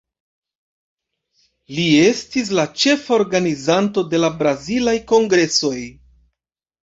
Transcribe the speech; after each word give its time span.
Li 1.79 1.83
estis 2.05 2.49
la 2.61 2.63
ĉefa 2.83 3.13
organizanto 3.17 4.05
de 4.13 4.21
la 4.23 4.33
Brazilaj 4.41 4.95
Kongresoj. 5.13 5.77